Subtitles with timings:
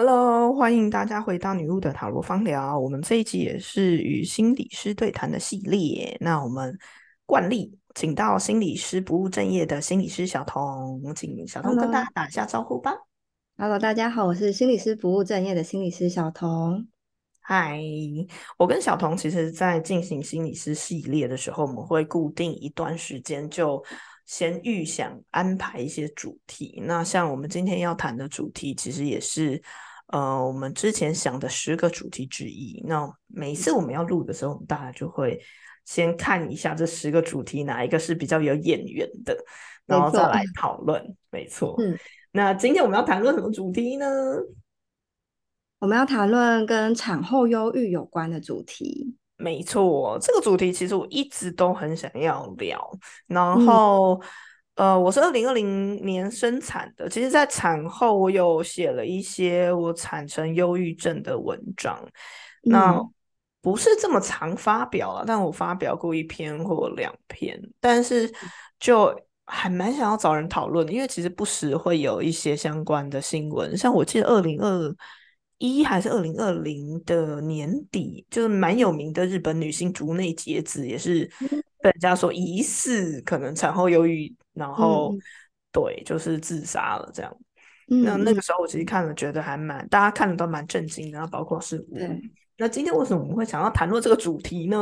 [0.00, 2.78] Hello，欢迎大家回到女巫的塔罗方聊。
[2.78, 6.16] 我们这一集也是与心理师对谈的系列。
[6.20, 6.78] 那我们
[7.26, 12.92] 惯例，请到心理师不务正业的心理师小童，请小童跟大家打一下招呼吧。
[13.56, 16.86] Hello，大家好，我是心理师不务正业的心理师小童。
[17.40, 17.82] 嗨，
[18.56, 23.84] 我跟小童其实，在进行心理师系列的时候，我们会固定一段时间就。
[24.30, 29.58] 先预想安排一些主题，那像我们今天要谈的主题，其实也是
[30.08, 32.82] 呃我们之前想的十个主题之一。
[32.86, 35.40] 那每一次我们要录的时候，我们大家就会
[35.84, 39.36] 先看一下这十个主题哪一个是比较有眼缘的，
[39.86, 41.16] 然后再来讨论。
[41.30, 41.98] 没错，嗯，
[42.32, 44.06] 那今天我们要谈论什么主题呢？
[45.78, 49.14] 我们要谈论跟产后忧郁有关的主题。
[49.36, 52.90] 没错，这个主题其实我一直都很想要聊。
[53.28, 54.20] 然后，
[54.78, 62.00] 呃，我是二零二零年生产的，其实，在产后我有写了一些我产程忧郁症的文章。
[62.62, 62.96] 那
[63.60, 68.32] 不是这么常发表了，但我发表过一篇或两篇，但是
[68.78, 69.12] 就
[69.46, 74.96] 还蛮想要找人讨论，因为其实不时会有一些相关的新闻，像我记得二零二。
[75.60, 81.28] 一还是二零二零的年底，就是蛮有名的日本女性竹内结子，也是
[81.82, 85.14] 被人家说疑似可能产后忧郁，然后
[85.72, 87.34] 对，就是自杀了这样。
[87.86, 91.98] 那那个时候我其实看了，觉得还蛮大家看了都蛮震惊的，然后包括是我。
[92.58, 94.76] 那今天为什么我们会想要谈论这个主题呢？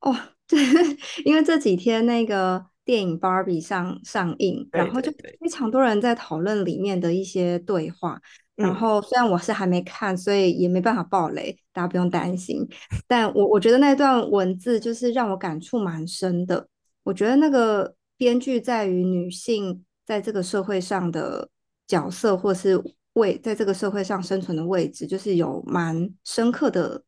[0.00, 0.58] 哦，对，
[1.26, 8.20] 因为这几天那个电影《Barbie》上上映，然后就非常多人在讨论里面的一些对话。
[8.54, 12.66] 然后虽然我是还没看，所以也没办法爆雷，大家不用担心。
[13.06, 16.68] 但我我觉得那段文字就是让我感触蛮深的。
[17.02, 21.48] 我觉得那个编剧在于女性在这个社会上的
[21.86, 22.78] 角色，或是
[23.14, 27.02] 位在这个社会上生存的位置，就是有蛮深刻的、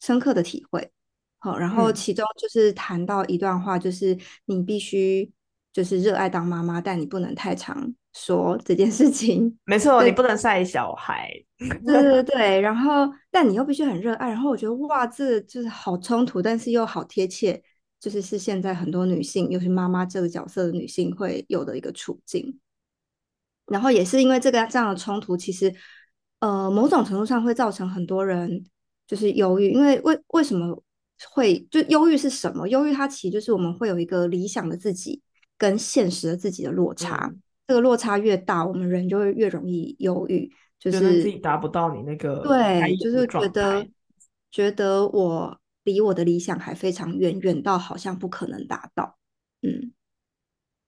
[0.00, 0.90] 深刻的体会。
[1.38, 5.30] 好，然后其中就是谈到一段话，就是你必须
[5.72, 7.94] 就是热爱当妈妈，但你不能太长。
[8.14, 11.30] 说这件事情，没错，你不能晒小孩。
[11.86, 14.28] 对对对，然后但你又必须很热爱。
[14.28, 17.62] 然后我觉得哇，这就是好冲突，但是又好贴切，
[18.00, 22.58] 就是是现在很多女性，尤其妈妈这个角色的女性会有的一个处境。
[23.66, 25.74] 然后也是因为这个这样的冲突，其实
[26.40, 28.64] 呃某种程度上会造成很多人
[29.06, 29.70] 就是忧郁。
[29.72, 30.82] 因为为为什么
[31.30, 32.66] 会就忧郁是什么？
[32.68, 35.20] 忧郁它其实就是我们会有一个理想的自己
[35.58, 37.32] 跟现实的自己的落差。
[37.66, 43.86] 这个落差越大，我们人就会越容易忧郁，就是自己达不到你那个对，就是觉得
[44.50, 49.18] 觉得我离我的理想还非常远，远到好像不可能达到。
[49.62, 49.92] 嗯，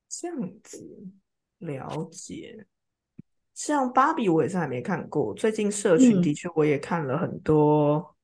[0.07, 1.09] 这样子
[1.59, 2.67] 了解。
[3.55, 5.33] 像芭比，我也是还没看过。
[5.33, 8.15] 最近社群的确我也看了很多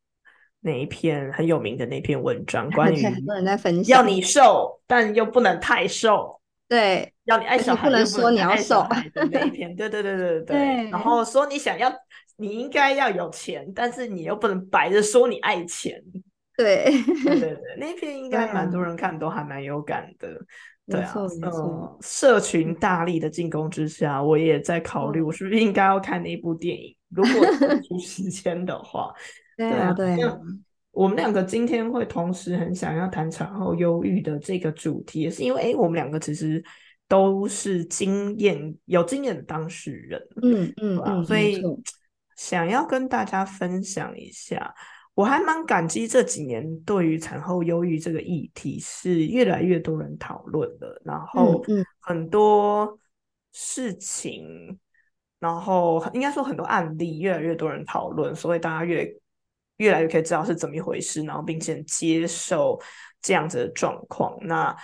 [0.61, 6.39] 那一篇很有名的那篇文章，关 于很多人在分享，要你瘦，但又不能太瘦。
[6.69, 10.91] 对，要你爱小孩，不能说你要瘦的那一篇， 对对对对对。
[10.91, 11.93] 然后说你想要，
[12.37, 16.03] 你应该要有钱，但是你又不能摆着说你爱钱。
[16.57, 16.91] 对
[17.25, 20.29] 对对 对，那篇应该蛮多人看，都还蛮有感的。
[20.89, 21.13] 对啊，
[21.43, 26.97] 嗯，社群 大力的进攻之下，我也在考虑，我是不是应该要看那部电影？
[27.11, 27.47] 如果
[27.89, 29.13] 出时间的话，
[29.59, 30.39] 对啊，对啊。
[30.93, 36.65] 我们两个今天会同时很想要谈产后忧郁的这个主题，也是因为哎，我们两个其实
[37.07, 41.63] 都是经验有经验的当事人，嗯嗯嗯，所以
[42.37, 44.75] 想要跟大家分享一下，
[45.17, 51.61] 我还蛮感激这几年对于产后忧郁这个议题是越来越多人讨论的，然后
[51.99, 52.97] 很多
[53.51, 54.79] 事情，
[55.41, 59.13] 然后应该说很多案例越来越多人讨论，所以大家越。
[59.79, 62.81] 越来越可以知道是怎么一回事，然后并且接受
[63.21, 64.35] 这样子的状况。
[64.41, 64.75] 那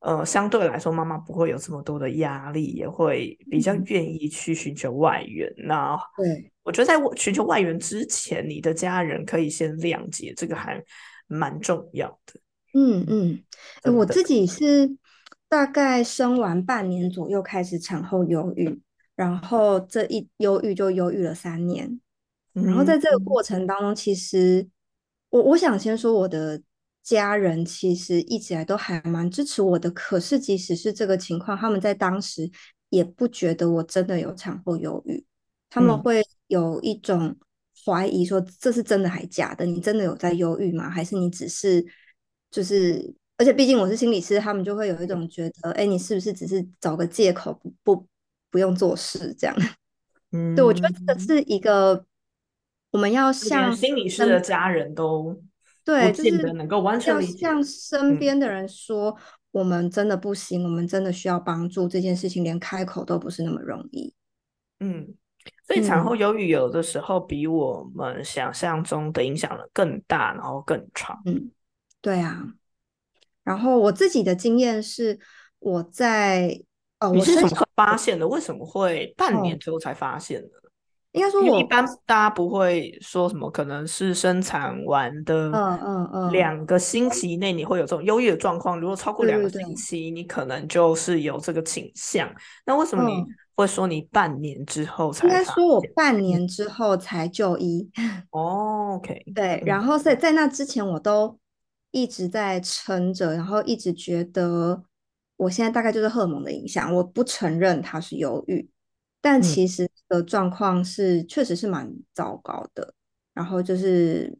[0.00, 5.52] 呃，相对来说，妈妈不会有这么多的压力，也会比较愿意去寻求外援。
[5.56, 10.80] 那对我觉得，在寻求外援之前，你的家人可以先谅解，这个还
[11.26, 12.40] 蛮重要的。
[12.74, 14.96] 嗯嗯，我自己是
[15.48, 18.80] 大概生完半年左右开始产后忧郁，
[19.16, 22.00] 然后这一忧郁就忧郁了三年。
[22.52, 24.68] 然后在这个过程当中，其实
[25.30, 26.60] 我我想先说，我的
[27.08, 29.90] 家人其实一直来都还蛮支持我的。
[29.92, 32.50] 可是即使是这个情况，他们在当时
[32.90, 35.24] 也不觉得我真的有产后忧郁，
[35.70, 37.34] 他们会有一种
[37.86, 39.64] 怀疑，说这是真的还假的？
[39.64, 40.90] 你真的有在忧郁吗？
[40.90, 41.84] 还是你只是
[42.50, 43.14] 就是？
[43.38, 48.06] 而且毕竟我是心理师，他们就会有一种觉得，哎，你是不是只是找个借口不不
[48.50, 49.56] 不用做事这样？
[50.32, 52.04] 嗯， 对，我觉得这个是一个
[52.90, 55.40] 我们要向心理师的家人都
[55.88, 59.16] 对，就是能够完全要向身边的人说，
[59.52, 64.12] 我们真的不行，我们真的需要帮助，这件事情连开口都不是那么容易。
[64.80, 65.14] 嗯，
[65.66, 71.18] 所以产后忧郁有的时候比我们想象中的影响了更大，然后更长。
[71.24, 71.50] 嗯，
[72.02, 72.44] 对啊。
[73.42, 75.18] 然后我自己的经验是，
[75.58, 76.60] 我在
[77.00, 78.28] 哦，我是怎么发现的？
[78.28, 80.48] 为什么会半年之后才发现呢？
[81.12, 88.78] 应该说，我一般大家不会说什么，可能是生产完的，嗯嗯嗯，两个星期内你会有这种忧郁的状况。
[88.78, 92.28] 如果超过两个星期，你可能就是有这个倾向。
[92.66, 93.24] 那为什么你
[93.56, 95.26] 会说你半年之后才？
[95.26, 97.90] 应该说我半年之后才就医。
[98.30, 101.38] 哦，OK，对，然后在在那之前我都。
[101.90, 104.82] 一直在撑着，然后一直觉得
[105.38, 106.94] 我现在大概就是荷尔蒙的影响。
[106.94, 108.68] 我不承认它是忧郁，
[109.22, 112.94] 但其实的状况是确实是蛮糟糕的。
[113.34, 114.36] 然后就是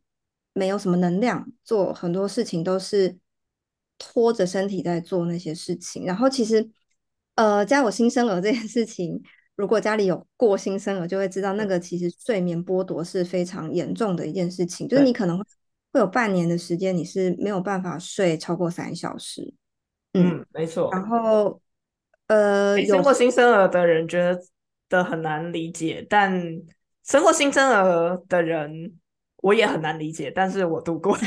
[0.53, 3.17] 没有什么能量，做很多事情都是
[3.99, 6.05] 拖着身体在做那些事情。
[6.05, 6.69] 然后其实，
[7.37, 9.23] 呃，家有新生儿这件事情，
[9.55, 15.45] 如果家里有过新生儿，就会知道那个其实睡眠剥夺是非常严重的一件事情，就是你可能会。
[15.91, 19.55] 会有半年的时间，你是没有办法睡超过三小时。
[20.13, 20.91] 嗯，没错。
[20.93, 21.59] 然后，
[22.27, 24.39] 呃，生过新生儿的人觉得
[25.05, 26.33] 很难理解，但
[27.05, 28.99] 生过新生儿的人
[29.39, 31.17] 我也很难理解，但是我度过。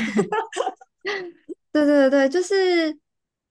[1.72, 2.96] 对对对对，就是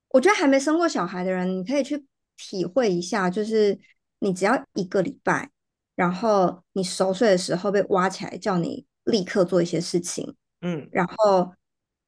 [0.09, 2.05] 我觉得还没生过小孩的人，你可以去
[2.37, 3.77] 体会一下，就是
[4.19, 5.49] 你只要一个礼拜，
[5.95, 10.35] 然后你熟睡的时候被挖起来，叫你立刻做一些事情。
[10.61, 11.51] 嗯，然后，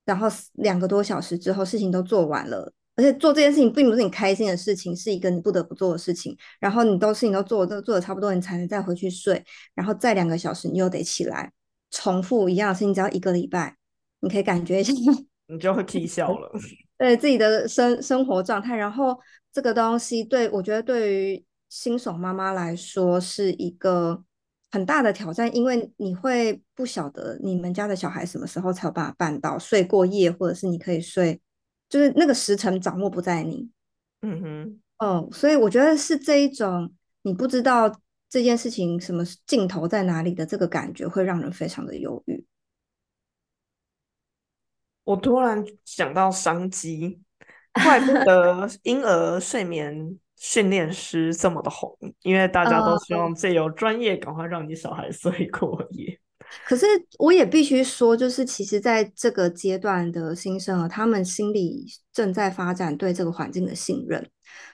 [0.05, 6.37] 然后两个多小时之后，事情都做完了，而且做这件事情并不是你开心的事情，是一个你不得不做的事情。
[6.59, 9.43] 然后你都事情都做都做的差不多，你才能再回去睡。
[9.73, 11.51] 然后再两个小时，你又得起来，
[11.91, 13.77] 重复一样的事情，只要一个礼拜，
[14.19, 14.93] 你可以感觉一下，
[15.47, 16.51] 你就会气笑了。
[16.97, 19.17] 对自己的生生活状态，然后
[19.51, 24.23] 这个东西，对我觉得对于新手妈妈来说是一个。
[24.71, 31.39] 很大的挑战，因为你会不晓得你们家的小孩什么时候才有办法办到睡过夜，或者是你可以睡，
[31.93, 33.69] 就是那个时辰掌握不在你。
[34.21, 36.91] 嗯哼，哦，所以我觉得是这一种
[37.21, 37.93] 你不知道
[38.27, 42.43] 这件事情什么尽头在哪里的这个感觉，会让人非常的忧郁。
[45.03, 47.21] 我突然想到商机，
[47.73, 50.17] 怪不得婴儿睡眠。
[50.35, 56.19] 训练师这么的红，因为大家都希望借由专业赶快让你小孩 睡过夜。
[56.65, 56.85] 可是
[57.19, 64.29] 我也必须说，就是其实在这个阶段的新生儿，他们心里正在发展对这个环境的信任。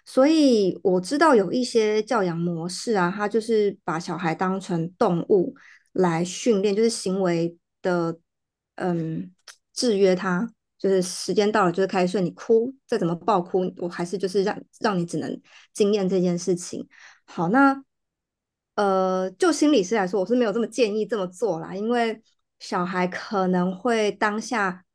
[0.06, 5.54] 所以我知道有一些教养模式啊，他就是把小孩当成动物
[5.94, 8.20] 来训练，就是行为的
[8.76, 9.32] 嗯
[9.74, 10.52] 制约他。
[10.80, 12.22] 就是时间到了，就是开始睡。
[12.22, 15.42] 你哭，再怎么爆哭，我还是就是让让你只能
[15.74, 16.88] 经验这件事情。
[17.26, 17.84] 好，那
[18.80, 22.22] 呃，就心理师来说，我是没有这么建议这么做啦，因为
[22.60, 24.86] 小孩可能会当下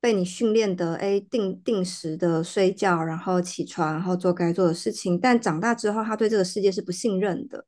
[0.00, 5.18] 被你训练的，哎，定定时的睡觉，然后起床，然后做该做的事情。
[5.18, 7.66] 但长大之后，他对这个世界是不信任的。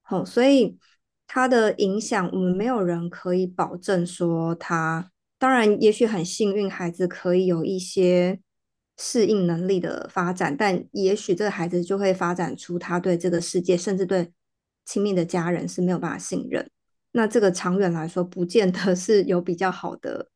[0.00, 0.78] 好，所以
[1.26, 5.10] 他的影响，我们没有人可以保证说他。
[5.38, 8.40] 当然，也许很幸运，孩子可以有一些
[8.96, 14.32] 适应能力的发展，但也许这个孩子就会发展出他对这个世界，甚至对
[14.84, 16.70] 亲密的家人是没有办法信任。
[17.12, 20.28] 那这个长远来说，不见得是有比较好的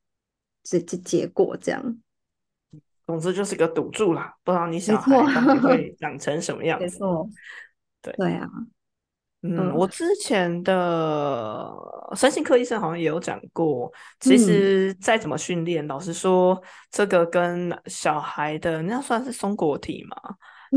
[0.63, 1.57] 这这结果。
[1.57, 1.99] 这样，
[3.07, 6.85] 总之就是个赌注啦，不知道你小孩到底会 长成什么样子。
[6.85, 7.29] 没错，
[8.03, 8.49] 对对啊。
[9.43, 11.73] 嗯，我之前的
[12.17, 16.61] 身心科医生好像也有讲过，其实再怎么训练，老实说，
[16.91, 20.17] 这个跟小孩的那算是松果体嘛，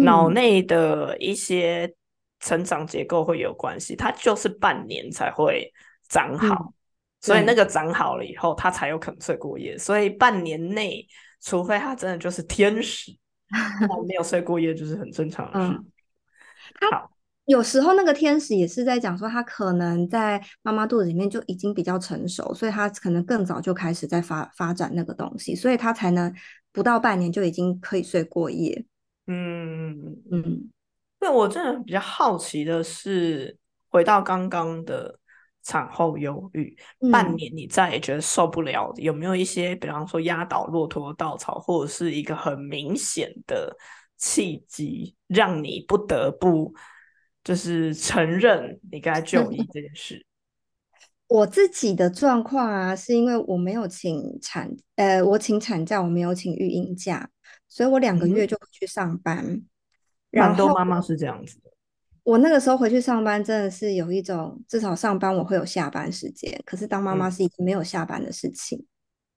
[0.04, 1.92] 脑内的一些
[2.40, 5.72] 成长结构会有关系，它就是半年才会
[6.08, 6.74] 长好，
[7.22, 11.06] 所以那个长好了以后，它才有可能睡过夜，所以半年内，
[11.42, 13.12] 除非他真的就是天使，
[14.08, 15.80] 没有睡过夜就是很正常的事。
[16.92, 17.12] 好。
[17.46, 26.32] 有时候那个天使也是在讲说，他可能在妈妈肚子里面就已经比较成熟，所以他可能更早就开始在发发展那个东西，所以他才能
[26.72, 28.86] 不到半年就已经可以睡过夜。
[29.26, 30.70] 嗯嗯，
[31.30, 33.56] 对我真的比较好奇的是，
[33.90, 35.20] 回到刚刚的
[35.62, 36.76] 产后忧郁，
[37.12, 43.78] 半年你再也觉得受不了，有没有一些，比方说压倒骆驼稻草，或者是一个很明显的
[44.18, 46.74] 契机，让你不得不。
[47.44, 50.26] 就是承认你该就医 这件事？
[51.28, 57.30] 我自己的状况啊，是因为我没有请产，呃，我请产假，我没有请育婴假，
[57.68, 59.62] 所以我两个月就去上班。
[60.32, 61.70] 蛮多妈妈是这样子的。
[62.24, 68.86] 我那个时候回去上班，真的是有一种至少上班我会有下班时间，可是当妈妈是一个没有下班的事情。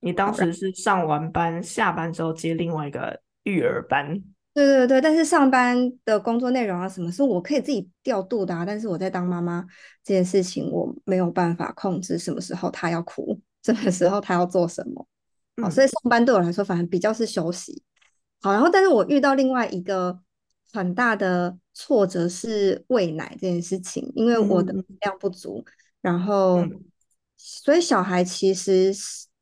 [0.00, 4.20] 你当时是上完班下班之后接另外一个育儿班？
[4.52, 9.64] 对对对，但是上班的工作内容啊，什么是我可以自己调度的啊，但是我在当妈妈
[10.04, 15.06] 这件事情，我没有办法控制什么时候她要哭，什么时候她要做什么。
[15.62, 17.82] 好，所以上班对我来说，反正比较是休息。
[18.42, 20.18] 好，然后但是我遇到另外一个
[20.72, 25.64] 很大的挫折是喂奶这件事情，因为我的量不足，
[26.00, 26.66] 然后
[27.36, 28.92] 所以小孩其实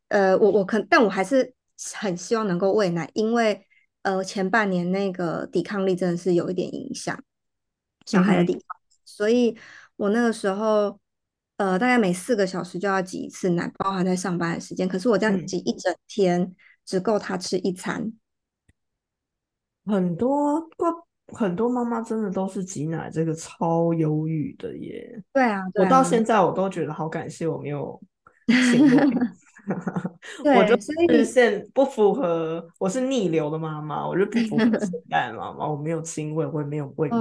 [0.09, 1.55] 呃，我我可但我还是
[1.95, 3.67] 很希望能够喂奶，因为。
[4.03, 7.23] 呃，前半年那个抵抗力真的是有一点影响，
[8.07, 8.63] 小孩的抵抗，
[9.05, 9.55] 所以
[9.97, 10.99] 我那个时候，
[11.59, 14.89] 呃，大概每四个小时就要挤一次奶，包含在上班的时间。
[14.89, 16.57] 可是我这样挤一整天，
[16.87, 18.11] 只够他吃一餐。
[19.85, 25.23] 很多不，很多妈妈真的都是挤奶这个超忧郁的耶。
[25.33, 28.01] 对啊，我到现在我都觉得好感谢我没有
[28.47, 28.89] 请
[30.45, 37.17] 我就是现不符合，我是逆流的妈妈，我就不符合现 代妈妈，我没有亲喂，我也没有喂奶。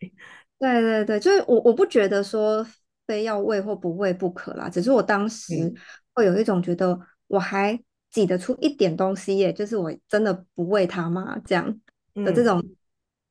[0.58, 2.66] 对对对，就是我我不觉得说
[3.06, 5.72] 非要喂或不喂不可啦，只是我当时
[6.12, 6.98] 会有一种觉得
[7.28, 7.78] 我还
[8.10, 11.38] 挤得出一点东西耶，就是我真的不喂他吗？
[11.44, 11.80] 这样
[12.14, 12.62] 的这种，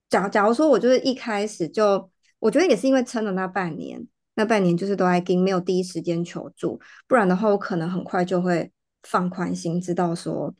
[0.09, 2.09] 假假如说我就是一开始就，
[2.39, 4.07] 我觉得也是因为撑了那半年。
[4.37, 8.69] 那半年就是都在跟，没有第一时间求助，不然的话，我可能很快就会
[9.03, 10.53] 放宽心，知道说，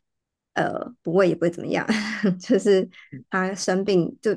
[0.54, 0.72] 呃，
[1.02, 1.86] 不会也不会怎么样，
[2.40, 2.88] 就是
[3.28, 4.34] 他生病就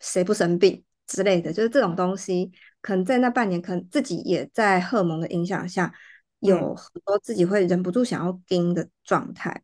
[0.00, 2.52] 谁不生病之类的，就是这种东西，
[2.82, 5.90] 可能在那半年，可能自己也在荷尔蒙的影响下，
[6.40, 9.62] 有很多自己会忍不住想要跟的状态。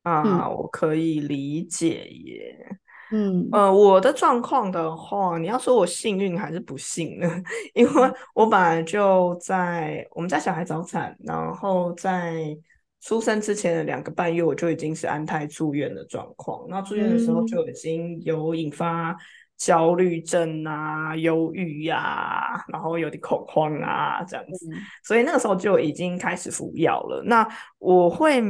[0.00, 2.78] 啊，我可以理解耶。
[3.12, 7.28] 嗯呃，我的状况的话，你要说我幸运还是不幸呢？
[7.74, 12.56] 因为我本来就在我们家小孩早产，然后在
[13.00, 16.66] 出生之前的两个半月，我就已经是安胎住院的状况。
[16.68, 19.16] 那住院的时候就已经有引发
[19.56, 24.66] 焦虑症啊、忧郁呀，然后有点恐慌啊这样子，
[25.04, 27.22] 所以那个时候就已经开始服药了。
[27.24, 27.46] 那
[27.78, 28.42] 我会。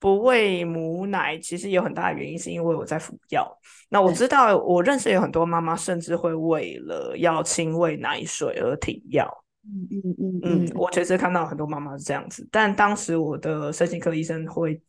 [0.00, 3.46] 不喂母奶，其实有很大的原因是因为我在服药。
[3.90, 9.28] 那我知道，我认识有很多妈妈甚至会为了要亲喂奶水而停药。
[9.62, 12.48] 嗯嗯嗯嗯，我确实看到很多妈妈是这样子。
[12.50, 14.80] 但当时我的身心科医生会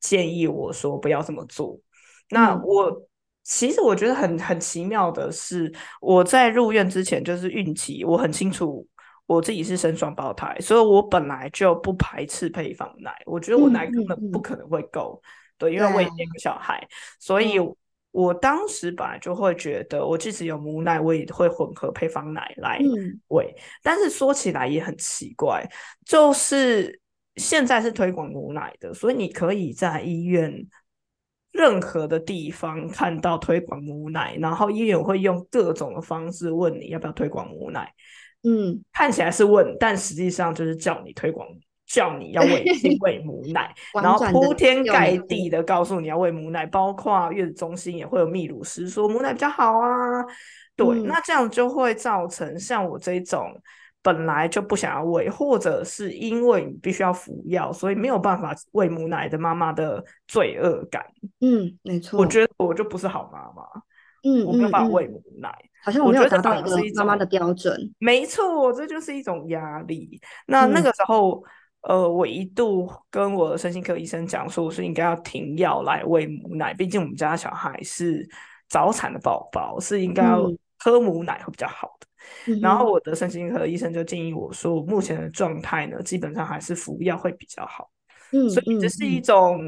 [0.00, 1.78] 建议我说不要这么做。
[2.30, 2.90] 那我
[3.44, 5.70] 其实我觉得很很奇妙的是，
[6.00, 8.86] 我在入院之前就是孕期，我很清楚。
[9.30, 13.16] 我自己是生双胞胎，所以我本来就不排斥配方奶。
[13.26, 15.22] 我觉得我奶根本不可能会够，
[15.56, 16.84] 对，因为我也有个小孩，
[17.20, 17.54] 所以
[18.10, 22.80] 我当时本来就会觉得，我即使有母奶，我也会混合配方奶来
[23.28, 23.54] 喂。
[23.84, 25.64] 但是说起来也很奇怪，
[26.04, 27.00] 就是
[27.36, 30.52] 现在是推广母奶的，所以你可以在医院
[31.52, 37.94] 任何的地方看到推广母奶，然后医院会用各种的方式问你要不要推广母奶。
[38.42, 41.46] 嗯，看起来是问，但实际上就是叫你推广，
[41.86, 42.64] 叫你要喂
[43.00, 50.24] 喂母奶， 然后铺天盖地的告诉你要喂母奶，包括月子中心也会有泌乳师说母奶比较好啊。
[50.76, 53.52] 对，那这样就会造成像我这种
[54.02, 61.04] 本来就不想要喂，或者是因为你必须要服药，所以没有办法喂母奶的妈妈的罪恶感。
[61.40, 63.62] 嗯，没错，我觉得我就不是好妈妈。
[64.22, 65.50] 嗯，我没有办法喂母奶。
[65.82, 70.20] 好像我没有达到一个妈妈的标准，没错，这就是一种压力。
[70.46, 71.42] 那那个时候，
[71.80, 78.28] 呃，我一度跟我的身心科医生讲说，我是应该要停药来喂母奶，毕竟我们家小孩是
[78.68, 82.58] 早产的宝宝，是应该要喝母奶会比较好的。
[82.60, 87.90] 然后我的身心科医生就建议我说，目前的状态呢，基本上还是服药会比较好。
[88.32, 89.60] 嗯，所以这是一种，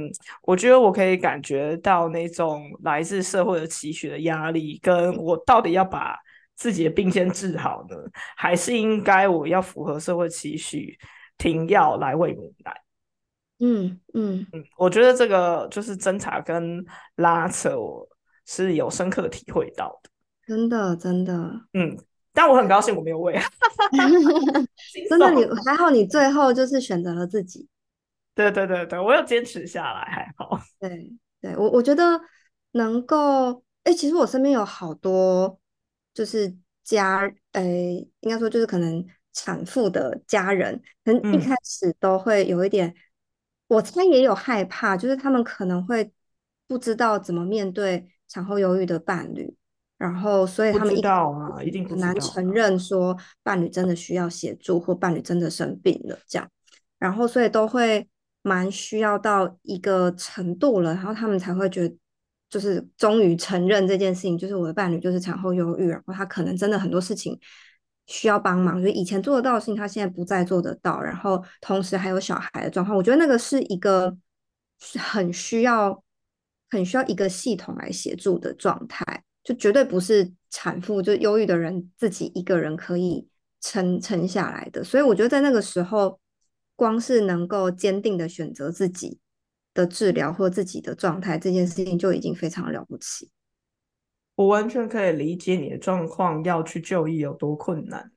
[0.42, 6.16] 我觉得我可以感觉到那种来自社会的期许的压力，跟我到底要把
[6.54, 7.97] 自己的病先治好呢，
[8.37, 10.97] 还是应该我要符合社会期许，
[11.38, 12.73] 停药来喂母奶？
[13.59, 16.85] 嗯嗯嗯，我觉得这个就是侦查跟
[17.16, 18.07] 拉扯，我
[18.47, 20.11] 是有深刻体会到的。
[20.47, 21.33] 真的，真的，
[21.73, 21.97] 嗯，
[22.33, 23.38] 但我很高兴我没有喂，
[25.09, 27.69] 真的，你还好，你最后就是选择了自己。
[28.35, 30.59] 对对对对，我有坚持下来，还好。
[30.81, 32.21] 对对，我我觉得
[32.73, 35.59] 能够，哎，其实我身边有好多
[36.15, 37.62] 就是家呃，
[38.21, 42.95] 应该说就是可能产妇的家人，可能一开始都会有一点，
[43.69, 46.11] 我猜也有害怕，就是他们可能会
[46.67, 49.55] 不知道怎么面对产后忧郁的伴侣，
[49.99, 56.51] 然后所以他们知道啊，一定很难承认说伴侣真的需要协助或伴侣真的生病了这样，
[56.99, 58.09] 然后所以都会
[58.42, 61.94] 蛮需要到一个程度了，然后他们才会觉得。
[62.52, 67.40] 就是终于承认这件事情，就是我的伴侣就是产后忧郁，然后他可能真的很多事情
[68.06, 74.14] 需要帮忙，就以前做得到的事情，他现在不再做得到，然后同时还有小孩的状况，我觉得那个是一个
[74.99, 76.04] 很需要、
[76.68, 83.26] 很需要一个系统来协助的状态，就绝对不是产妇就忧郁的人自己一个人可以
[83.62, 86.20] 撑撑下来的，所以我觉得在那个时候，
[86.83, 89.21] 光是能够坚定的选择自己。
[89.75, 93.31] 的治疗或自己的状态，这件事情就已经非常了不起。
[94.35, 98.12] 我完全可以理解你的状况，要去就医有多困难。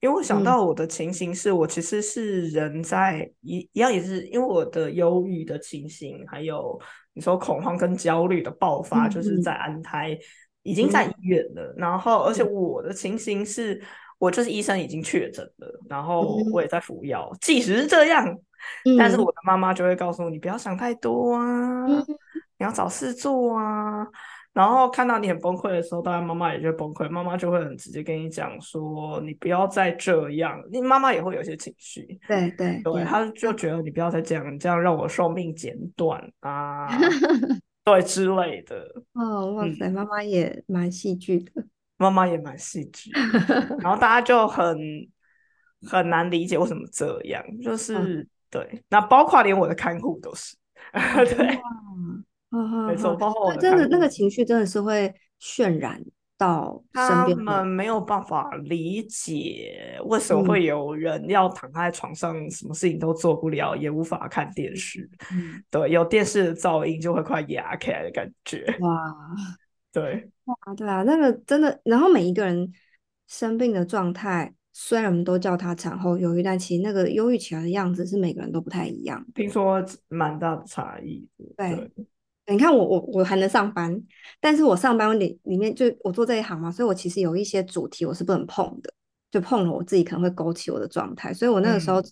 [0.00, 6.76] 因为我想到我的情形是，我其实是人在一一样，也是因为我的忧郁的情形，还有
[7.14, 10.18] 你说恐慌跟焦虑的爆发，就是在安胎，
[10.64, 11.72] 已经在医院了。
[11.76, 13.80] 然后，而且我的情形是，
[14.18, 17.30] 我就是医生已经确诊了，然后我也在服药。
[17.40, 18.36] 即使是这样。
[18.98, 24.06] 但是我的妈妈就会告诉你，不要想太多啊，你要找事做啊。
[24.52, 30.58] 然后看到你很崩溃的时候，当然妈妈也就崩溃，妈妈就会很直接跟你讲说，你不要再这样。
[30.72, 36.88] 你妈妈也会有些情绪，对对对，她就觉得你不要再这样，这样让我寿命减短啊，
[37.84, 38.90] 对之类的。
[39.12, 41.65] 哦，哇塞，妈妈也蛮戏剧的，
[41.96, 43.10] 妈妈也蛮戏剧，
[43.80, 44.78] 然后大家就很
[45.82, 48.28] 很难理解为什么这样，就是。
[48.48, 50.56] 对，那包括连我的看护都是，
[50.94, 51.58] 对，
[52.86, 55.12] 没错，包括我真的那个情绪真的是会
[55.42, 56.00] 渲染
[56.38, 65.10] 到他们没有办法理解为什么会有人要躺在床上，什么事情都做不了，也无法看电视。
[65.32, 68.64] 嗯，对，有电视的噪音就会快压开的感觉。
[68.78, 69.12] 哇，
[69.96, 72.70] 对，哇，对啊，那个真的，然后每一个人
[73.26, 74.52] 生病的状态。
[74.78, 79.26] 虽然我们都叫他产后忧郁，但其实那个忧郁起来的样子是每个人都不太一样。
[79.34, 81.26] 听说蛮大的差异。
[81.56, 81.90] 对，
[82.46, 83.98] 你看我我我还能上班，
[84.38, 88.92] 但是我上班里里面就我做这一行嘛，所以我其实有一些主题我是不能碰的，
[89.30, 91.32] 就碰了我自己可能会勾起我的状态。
[91.32, 92.02] 所以我那个时候，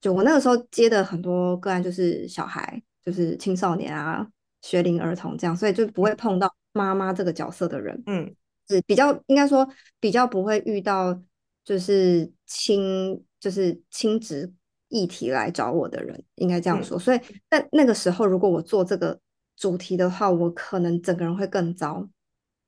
[0.00, 4.26] 就我那个时候接的很多个案就是小孩，就是青少年啊、
[4.62, 8.02] 学龄儿童这样，所以就不会碰到妈妈这个角色的人。
[8.06, 8.34] 嗯，
[8.68, 11.20] 是比较应该说比较不会遇到。
[11.62, 14.50] 就是亲，就是亲职
[14.88, 16.98] 议题来找我的人，应该这样说。
[16.98, 19.20] 所以，在那个时候，如果我做这个
[19.56, 22.08] 主题的话，我可能整个人会更糟。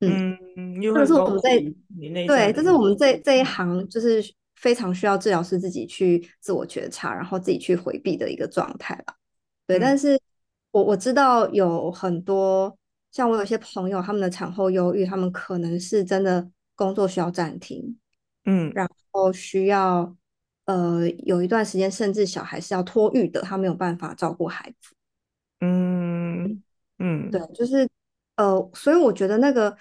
[0.01, 0.39] 嗯，
[0.95, 1.59] 这是我们在
[2.27, 4.23] 对，这是我们这这一行就是
[4.57, 9.17] 非常需要治疗师自己去自我觉察，然后自己去回避的一个状态吧。
[9.67, 10.21] 对，但是
[10.71, 12.77] 我我知道有很多，
[13.13, 17.97] 像我有些朋友，他们的产后忧郁，他们可能是真的工作需要暂停。
[18.45, 20.17] 嗯，然后需要
[20.65, 24.97] 呃有一段时间，甚至小孩是要托育的，他没有办法照顾孩子。
[25.61, 26.61] 嗯
[26.99, 27.89] 嗯，对，就是
[28.37, 29.77] 呃，所以我觉得那个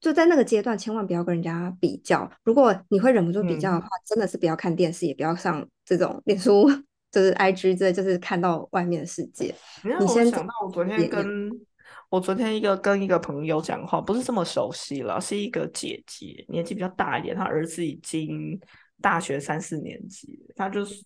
[0.00, 2.28] 就在那个阶段，千万不要跟人家比较。
[2.42, 6.66] 如果你会忍不住比较的话，真的是不要看电视，也不要上这种脸书，
[7.12, 9.54] 就是 I G 这就是看到外面的世界。
[10.00, 11.50] 你先想到我昨天跟。
[12.12, 18.60] 我昨天一个跟一个朋友讲话，不是这么熟悉了，是一个姐姐，年纪比较大一点，她儿子已经
[19.00, 21.02] 大学三四年级，她就是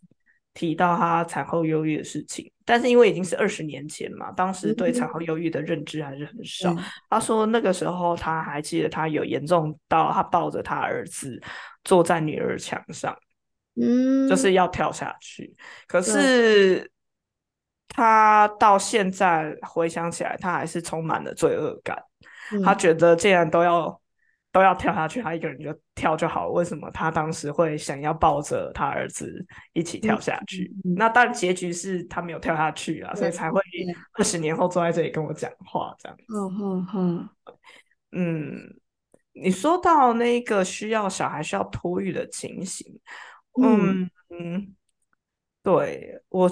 [0.52, 6.74] 提到她产后忧郁的事情，但是因为已经是二十年前嘛，当时对产后忧郁的认知还是很少。
[7.08, 11.40] 她说那个时候她还记得，她有严重到她抱着她儿子
[11.84, 13.16] 坐在女儿墙上，
[13.80, 15.54] 嗯，就是要跳下去，
[15.86, 16.90] 可是。
[17.88, 21.96] 他到现在回想起来，他还是充满了罪恶感。
[22.64, 24.01] 他觉得既然都要
[24.53, 26.53] 都要跳下去，他一个人就跳就好了。
[26.53, 30.72] 为什么他当时会想要抱着他儿子一起跳下去？
[30.96, 33.61] 那但结局是他没有跳下去啊，所以才会
[34.12, 36.18] 二十年后坐在这里跟我讲话这样。
[36.29, 37.29] 嗯哼哼，
[38.12, 38.79] 嗯，
[39.33, 43.01] 你说到那个需要小孩需要托育的情形，
[43.61, 44.75] 嗯嗯，
[45.62, 46.51] 对我。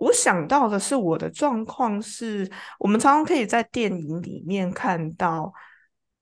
[0.00, 5.52] 我想到的是，我的状况是，我们常常可以在电影里面看到，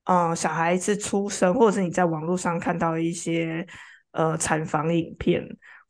[0.03, 3.65] 嗯，小孩子出生，或者是你在网络上看到一些
[4.11, 5.41] 呃产房影片，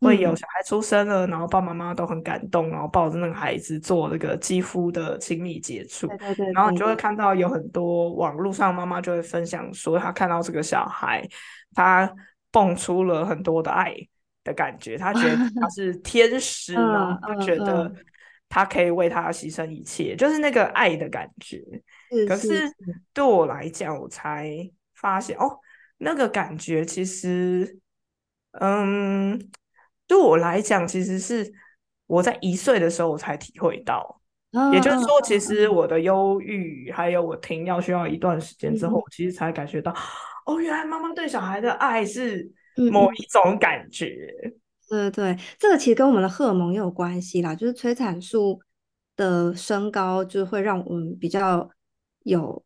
[0.02, 11.28] 会有小孩出生了，然后爸爸妈妈都很感动，然后抱着那个孩子做那个肌肤的亲密接触，对对对，然后你就会看到有很多网络上妈妈就会分享说，她看到这个小孩，
[11.74, 12.08] 他
[12.52, 13.96] 蹦出了很多的爱
[14.50, 17.92] 的感觉，他觉得他 是天使啊，他觉得
[18.50, 21.64] 他可以为他牺牲一切，就是那个爱的感觉。
[22.28, 22.70] 可是
[23.14, 25.60] 对我来讲，我才发现哦，
[26.00, 27.80] 那个感觉其实，
[28.54, 29.50] 嗯。
[30.10, 31.54] 对我来讲，其实是
[32.08, 34.20] 我在一岁的时候我才体会到，
[34.74, 39.96] 也就是说，其实我的忧郁还有我停药需要一段时间之后，其实才感觉到，
[40.48, 42.52] 哦，原来妈妈对小孩的爱是
[42.92, 44.28] 某一种感觉。
[44.88, 48.60] 对对，这个其实跟我们的荷尔蒙也有关系啦，就是催产素
[49.16, 51.70] 的升高，就会让我们比较
[52.24, 52.64] 有，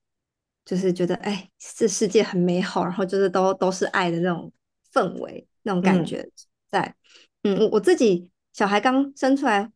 [0.64, 4.50] 就是觉得哎，这世界很美好，然后就是都都是爱的那种
[4.94, 6.26] 氛围，那种感觉
[6.70, 6.96] 在。
[7.44, 9.70] 嗯，我我自己小孩刚生出来，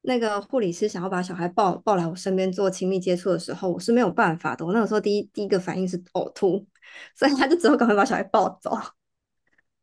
[0.00, 4.66] 那个护理师想要把小孩抱抱来我身边做亲密接触的时候，我是没有办法的。
[4.66, 6.66] 我那个时候第一第一个反应是呕吐，
[7.14, 8.76] 所以他就只好赶快把小孩抱走。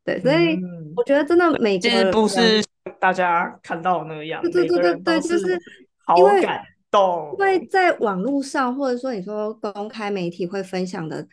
[0.04, 0.58] 对，所以
[0.96, 2.64] 我觉得真的每个不是
[2.98, 5.58] 大家看到那个样子，对对对对，就是
[6.04, 7.34] 好感动。
[7.38, 11.26] 因为在网络上，或者说你说公开媒体会分享的，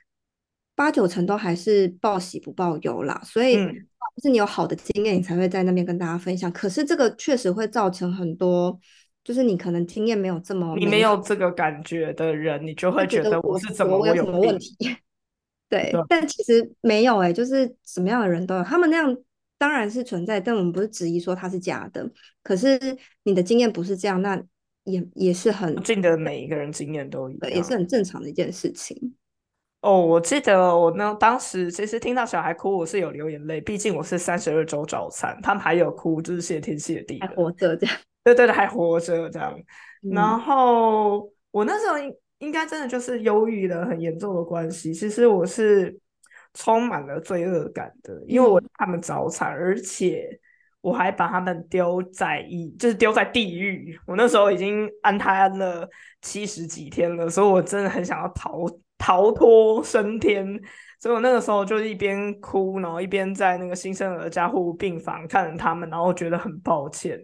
[0.75, 3.57] 八九成都还是报喜不报忧啦，所以。
[4.15, 6.51] 就是你有好的经验，你才会在那边跟大家分享。
[6.51, 8.75] 可是这个确实会造成很多，
[9.23, 14.75] 就是你可能经验没有这么，你没有这个感觉的人，你就会觉得我是怎么我有什么问题？
[15.69, 19.17] 对，但其实没有哎，就是什么样的人都有，他们那样
[19.57, 22.09] 当然是存在，但我们不是质疑说他是假的。
[22.43, 22.79] 可是
[23.23, 24.41] 你的经验不是这样，那
[24.85, 29.15] 也也是很，记得每一个人经验都一样，也是很正常的一件事情。
[29.81, 33.61] 哦，我记得我呢，当时其实听到小孩哭，我是有流眼泪。
[33.61, 37.95] 毕竟我是三十二周早产，他们还有哭，就是谢天谢地，还活着这样。
[38.23, 39.53] 对对对，还活着这样。
[40.11, 44.93] 然后我那时候应应该真的就是忧郁的很严重的关系。
[44.93, 45.99] 其实我是
[46.53, 50.27] 充满了罪恶感的，因为我他们早产，而且
[50.81, 53.99] 我还把他们丢在一，就是丢在地狱。
[54.05, 55.87] 我那时候已经安胎安了
[56.21, 58.65] 七十几天了，所以我真的很想要逃。
[58.99, 60.43] 逃脱升天，
[60.99, 67.15] 所以我那个时候就一边哭，然后一边在那个新生儿加护病房看着他们，然后觉得很抱歉，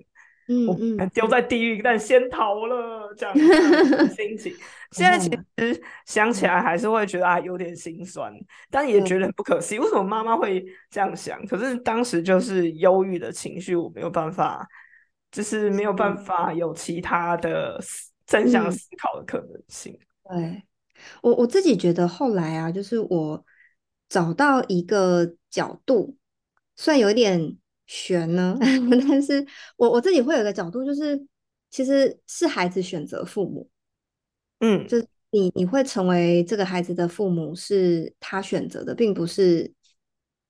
[0.47, 4.53] 嗯嗯，丢在地狱，但先逃了这样的心情。
[4.91, 8.31] 现在其实想起来还是会觉得啊有点心酸，
[8.69, 11.43] 但也觉得很不可思议，为什么妈妈会这样想？
[11.47, 14.67] 可是当时就是忧郁的情绪，我没有办法，
[15.31, 17.79] 就是没有办法有其他的
[18.27, 19.97] 正向思考的可能性。
[20.29, 20.63] 对。
[21.21, 23.43] 我我自己觉得后来啊，就是我
[24.07, 26.15] 找到一个角度，
[26.77, 28.57] 虽然有点悬呢，
[29.09, 29.45] 但是
[29.77, 31.25] 我我自己会有一个角度，就是
[31.69, 33.69] 其实是孩子选择父母，
[34.59, 39.71] 嗯，就是你你会成为这个孩子的父母，是他选择的，并不是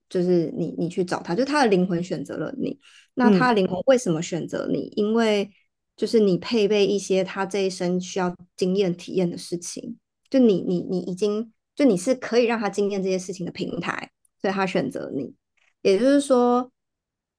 [0.10, 2.80] 就是你你去找他，就他的灵魂选择了你。
[3.16, 4.92] 那他的灵魂为什么选择你？
[4.96, 5.50] 因为
[5.96, 9.98] 就是你配备一些他这一生需要经验体验的事情。
[10.30, 14.10] 就你你你已经就你是可以让他经验这些事情的平台，
[14.42, 15.36] 所以他选择你。
[15.84, 16.72] 也就是说，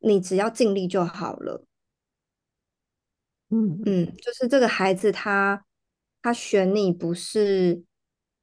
[0.04, 1.66] 你只要尽力就好了。
[3.50, 5.64] 嗯嗯，就是这个孩子他
[6.22, 7.82] 他选你不是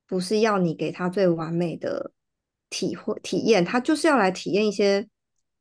[0.08, 2.12] 不是要你给他最完美的
[2.69, 5.08] 体会体验，他就是要来体验一些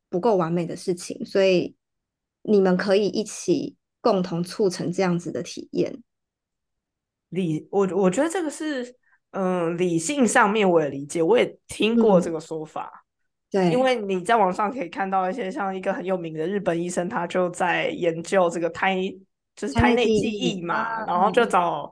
[0.08, 1.74] 不够完美的事情，所以
[2.42, 6.02] 你们可以一起共同促成这样子的体验。
[7.30, 8.96] 理我我觉得这个是
[9.30, 12.99] 嗯理性上面我也理解，我也听过这个说法。
[13.50, 18.96] 对，因为你在网上可以看到一些像一个很有名的日本医生，他就在研究这个胎
[19.56, 21.90] 就是胎内记忆嘛，然后就找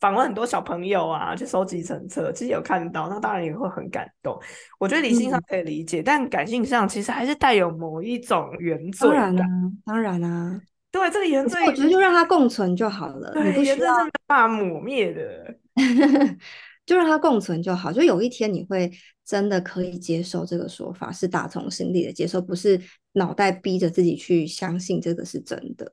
[0.00, 4.38] 访问很多小朋友啊，去收集成册，其实有看到，那当然也会很感动。
[4.78, 9.34] 我觉得理性上可以理解，但感性上其实还是带有某一种原罪感。
[9.34, 10.60] 当然啊，当然啊。
[10.92, 13.32] 对这个原罪，我觉得就让它共存就好了。
[13.32, 15.56] 对，原罪是没办法抹灭的，
[16.84, 17.92] 就让它共存就好。
[17.92, 18.90] 就有一天你会
[19.24, 22.80] 真的可以接受这个说法，是打从心底的接受，不是
[23.12, 25.92] 脑袋逼着自己去相信这个是真的。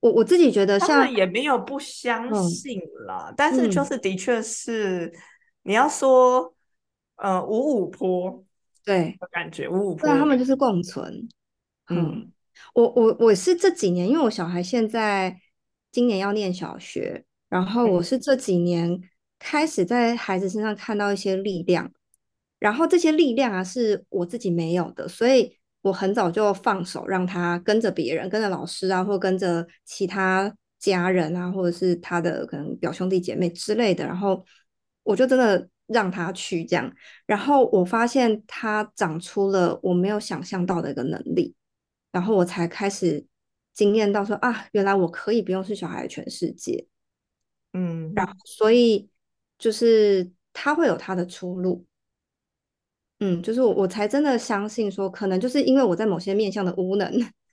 [0.00, 5.12] 我我自己觉得，像也没有不相信啦，但是就是的确是
[5.62, 6.54] 你要说，
[7.16, 8.44] 呃，五五坡
[8.84, 11.28] 对感觉五五坡，他们就是共存，
[11.90, 12.30] 嗯。
[12.72, 15.38] 我我我是这几年，因为我小孩现在
[15.92, 18.98] 今年要念小学，然后我是这几年
[19.38, 21.92] 开始在孩子身上看到一些力量，
[22.58, 34.44] 然后这些力量啊是我自己没有的，所以我很早就放手，让他跟着别人，跟着老师啊，或跟着其他家人啊，或者是他的可能表兄弟姐妹之类的，然后
[35.02, 36.92] 我就真的让他去这样，
[37.26, 41.54] 然后我发现他长出了我没有想象到的一个能力，
[42.10, 43.24] 然后我才开始
[43.72, 46.86] 惊艳到说啊，原来我可以不用是小孩的全世界，
[47.72, 49.08] 嗯，然后所以
[49.58, 51.84] 就是他会有他的出路。
[53.20, 57.10] 嗯，就是我我才真的相信说，可能就是因为我在某些面向的无能，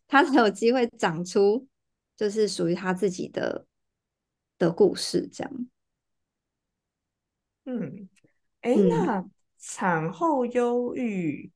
[0.08, 1.66] 他才有机会长出
[2.18, 3.66] 就是属于他自己的
[4.58, 5.68] 的故事这样。
[7.66, 8.10] 嗯，
[8.60, 9.26] 哎，嗯那
[9.58, 11.50] 产后忧郁，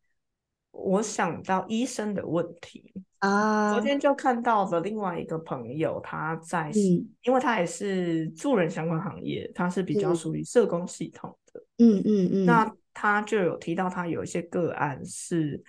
[0.71, 2.93] 我想到医生的问题。
[3.19, 7.07] 昨啊，天就看到了另外一个朋友，他在，嗯。
[7.23, 11.61] 因为他也是助人相关行业，他是比较，属于社工系统的。
[11.79, 12.45] 嗯嗯嗯。
[12.45, 15.61] 那他就有提到，他有一些个案是，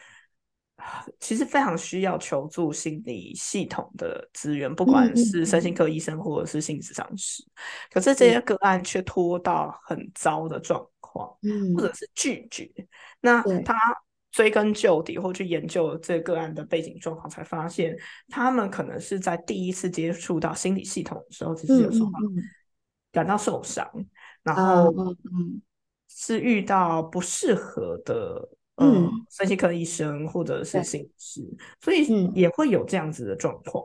[1.21, 7.43] 其实非常需要求助心理系统的资源，不嗯管是身心科医生或者是心理咨商师，
[7.91, 11.75] 可是这，些个案却拖到很糟的状况，或嗯。
[11.77, 12.71] 者是拒绝。
[13.21, 13.75] 那，他
[14.39, 17.97] 追根究底，或去研究这个案的背景状况，才发现
[18.29, 22.09] 他们可能是在第一次接触到心理系统的时候，其实嗯有时候
[23.11, 23.85] 感到受伤，
[24.45, 25.63] 然啊，后嗯嗯
[26.09, 31.43] 是遇到不适合的呃嗯，身心科医生或者是，心理师，
[31.81, 32.31] 所以嗯。
[32.33, 33.83] 也会有这样子的状况。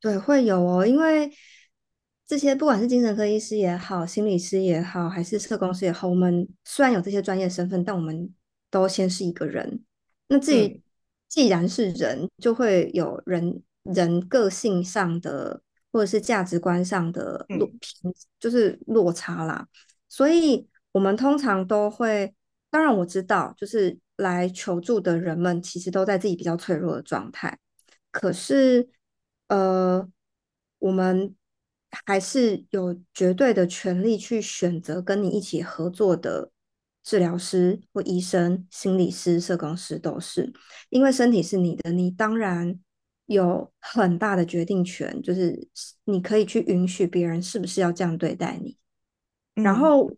[0.00, 1.28] 对，会有哦，因为
[2.24, 8.32] 这些不管是精神科医师也好，心理师也好，还是社工师也好，我们虽然有这些专业身份，但我们
[8.70, 9.82] 都先是一个人。
[10.28, 10.82] 那至于嗯
[11.28, 15.60] 既然是人，就会有人人个性上的
[15.92, 19.66] 或者是价值观上的落嗯偏，就是落差啦。
[20.08, 22.34] 所以我们通常都会，
[22.70, 27.58] 当然我知道，就是来求助的人们其实都在自己比较脆弱的状态。
[28.10, 28.88] 可是，
[29.48, 30.08] 呃，
[30.78, 31.34] 我们
[32.06, 36.50] 还是有绝对的权利去选择跟你一起合作的
[37.08, 40.52] 治疗师或医生、心理师、社工师都是，
[40.90, 42.78] 因为身体是你的，你当然
[43.24, 45.66] 有很大的决定权，就是
[46.04, 48.76] 你可以去允许别人是不是要这样对待你。
[49.54, 49.80] 然嗯。
[49.80, 50.12] 后，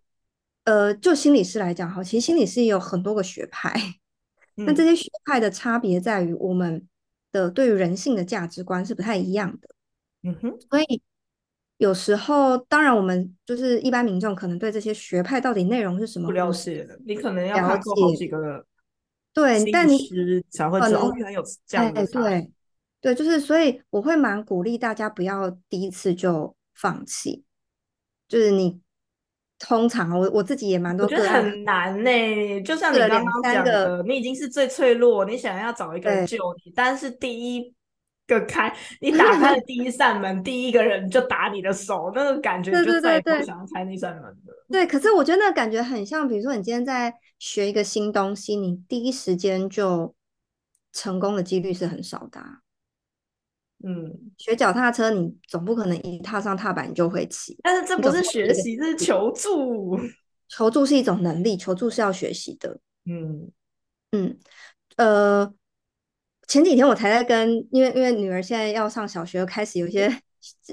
[0.64, 3.72] 呃，就心理师来讲，哈，其实心理师也有很多个学派，
[4.66, 4.86] 那这嗯。
[4.88, 6.88] 些学派的差别在于我们
[7.30, 9.68] 的对于人性的价值观是不太一样的，
[10.24, 11.00] 嗯哼，所以
[11.80, 18.62] 有时候，当然我们就是一般民众可能对这些学派到底内容是什么不了解的，你可能要了看过好解，几个
[19.32, 22.06] 对，但你师才会知道，可能，哦，原来有这哎，样的。
[22.06, 22.50] 对
[23.00, 27.42] 对，就是所以我会蛮鼓励大家不要第一次就放弃，
[28.28, 28.78] 就是你
[29.58, 36.26] 通常我我自己也蛮我觉得很难呢、就像你刚刚，讲的，你已经是最脆弱，你想要找一个人。
[36.26, 37.74] 救你，但是第一
[38.38, 44.52] 个开，你打开了第一扇门，第一个人就打你的手，那个感觉就再也不想要开那扇门的。
[44.70, 50.14] 对，可是我觉得那个感觉很像，比如说你今天在学一个新东西，你第一时间就
[50.92, 52.60] 成功的几率是很少的啊
[53.82, 59.98] 嗯，学脚踏车，你总不可能一踏上踏板你就会骑，但是这不是学习，这是求助。
[60.52, 62.78] 求助是一种能力，求助是要学习的。
[63.06, 63.50] 嗯
[64.10, 64.36] 嗯，
[64.96, 65.54] 呃，
[66.50, 70.12] 前几天我才在跟，因为因为女儿现在要上小学，开始有一些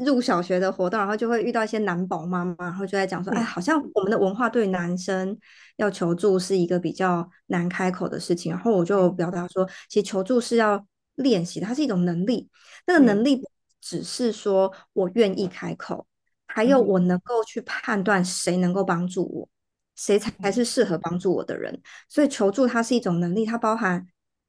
[0.03, 3.45] 入小学的活动，然后就会遇到一些男宝妈妈，然后就在讲说，哎，嗯。
[3.45, 5.37] 好像我们的文化对男生
[5.75, 12.49] 要求助是一个比较难开口的事情，然后我就表达说，其实求助是要练习的，它是一种能力，
[12.87, 13.23] 那个能嗯。
[13.23, 13.47] 力不
[13.79, 16.07] 只是说我愿意开口，
[16.47, 16.87] 还有嗯。
[16.87, 19.47] 我能够去判断谁能够帮助我。
[19.95, 20.51] 谁才嗯。
[20.51, 21.79] 是适合帮助我的人？
[22.09, 24.07] 所以求助它是一种能力，它包含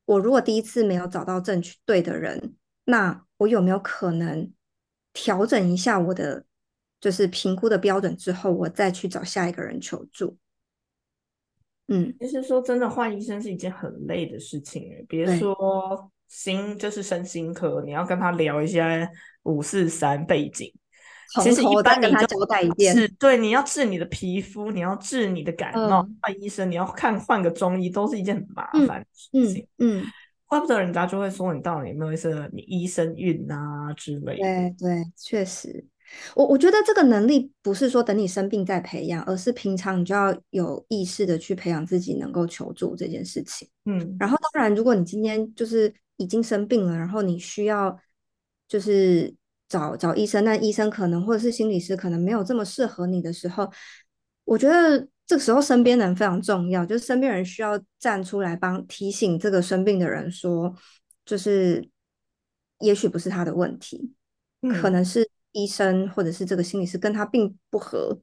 [0.09, 4.51] 我如果第一次没有找到正确对的人，那我有没有可能
[5.13, 6.47] 调整一下我的
[6.99, 10.39] 就是评估的标准之后，我再去找下一个人求助？
[11.89, 15.05] 嗯，其实说真的，换医生是一件很累的事情诶。
[15.07, 18.89] 别对，说心，就是身心科，你要跟他聊一下
[19.43, 20.73] 五四三背景。
[21.29, 22.95] 其从实一般你就跟他交代一遍。
[22.95, 29.67] 治，对，你要治你的皮肤，你要治你的感冒，嗯换医生，你要看换个中医，都是一件很麻嗯烦的事嗯情。
[29.79, 30.05] 嗯，
[30.47, 34.43] 怪不得人家就会说你到底有没有一些你医生运啊之类的。
[34.43, 35.85] 对对，确实。
[36.35, 43.69] 我我觉得这个能力不是说等你生病再培养，而是平常你就要有意识的去培养自己能够求助这件事情。
[43.85, 47.95] 嗯然后当然，如果你今天就是已经生病了，然后你需要
[48.67, 49.35] 就是
[49.69, 53.71] 找找医生，那医生可能或者是心理师可能没有这么适合你的时候，
[54.45, 60.75] 我觉得这个时候身边人非常重要，就是身边人需要站出来帮提醒这个生病的人说，
[61.27, 61.87] 就是
[62.79, 64.15] 也许不是他的问题，
[64.81, 68.19] 可能是医生或者是这个心理师跟他并不合，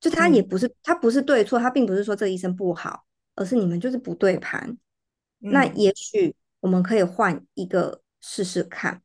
[0.00, 3.04] 就他也不是他不是对错，他并不是说这个医生不好，
[3.36, 4.76] 而是你们就是不对盘。
[5.38, 9.00] 那也许我们可以换一个试试看。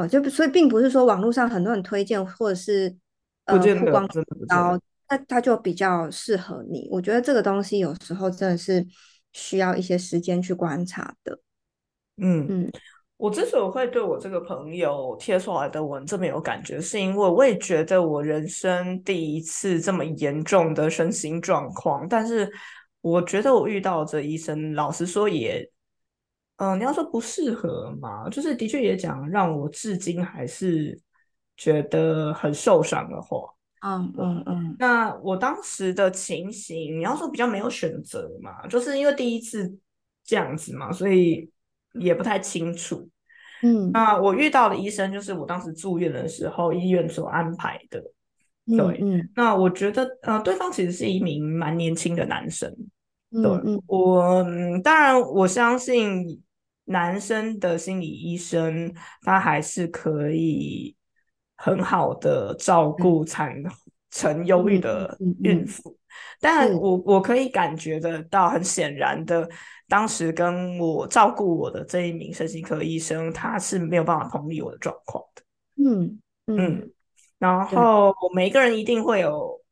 [0.00, 2.96] 好，就所以并不是说网络上很多人推荐或者是
[3.44, 4.08] 呃曝光
[4.48, 6.88] 高，那它就比较适合你。
[6.90, 8.86] 我觉得这个东西有时候真的是
[9.32, 11.38] 需要一些时间去观察的。
[12.16, 12.72] 嗯嗯，
[13.18, 22.50] 我之所以会对我这个朋友贴出来的文这么有感觉，是因为我也觉得我人生第一次这么严重的身心状况，但是
[23.02, 25.70] 我觉得我遇到这医生，老实说也。
[26.60, 31.00] 嗯，你要说不适合嘛，就是的确也讲让我至今还是
[31.56, 33.38] 觉得很受伤的话。
[33.80, 34.76] 嗯嗯嗯。
[34.78, 39.74] 那我当时的情形，你要说比较没有选择嘛，就是因为第一次
[40.22, 41.50] 这样子嘛，所以
[41.94, 43.08] 也不太清楚。
[43.62, 43.90] 嗯。
[43.90, 48.02] 那我遇到的医生就是我当时住院的时候医院所安排的。
[48.66, 48.98] 对。
[49.00, 49.26] 嗯。
[49.34, 52.70] 那我觉得呃，对方其实是一名蛮年轻的男生。
[53.30, 53.50] 对。
[53.64, 53.82] 嗯。
[53.86, 54.44] 我
[54.84, 56.42] 当然我相信。
[56.90, 60.96] 男生的心理医生，他还是可以
[61.54, 63.54] 很好的照顾产
[64.10, 65.96] 成忧郁的孕妇，
[66.40, 69.48] 但我我可以感觉得到，很显然的，
[69.86, 75.42] 当时跟我照顾我的这一名身心科医生，他是没有办法同理我的状况的。
[75.76, 76.90] 嗯嗯，
[77.38, 79.62] 然后每一个人一定会有，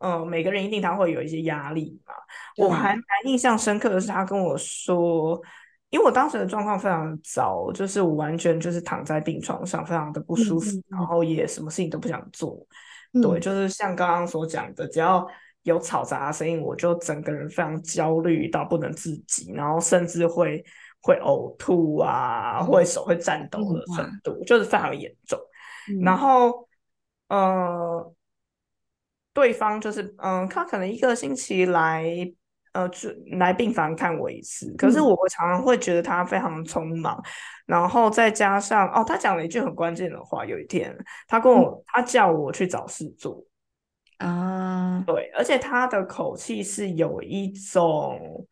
[0.00, 2.12] 嗯，每个人一定他会有一些压力嘛。
[2.58, 5.42] 我还蛮印象深刻的是，他跟我说。
[5.90, 12.58] 因为我当时的状况非常糟，就是我完全就是躺在病床上，非常的不舒服，然后也什么事情都不想做。
[13.22, 15.26] 对，就是像刚刚所讲的，只要
[15.62, 20.62] 有嘈杂的声音，我就整个人非常焦虑到不能自己，然后甚至会
[21.00, 25.40] 会呕吐啊，会手会颤抖的程度，就是非常严重。
[26.02, 26.68] 然后，
[27.28, 28.12] 呃，
[29.32, 32.04] 对方就是嗯，他可能一个星期来。
[32.78, 37.20] 呃，就来病房看我一次，可是我常常会觉得他非常匆忙，
[37.66, 40.46] 然后再加上哦，他讲了一句很关键的话。
[40.46, 43.44] 有一天，他跟我，他叫我去找事做
[44.18, 48.46] 啊，对，而且他的口气是有一种，